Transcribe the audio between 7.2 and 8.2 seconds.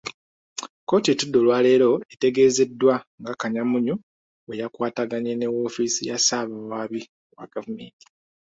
wa gavumenti.